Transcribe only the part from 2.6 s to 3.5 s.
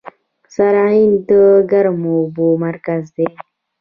مرکز دی.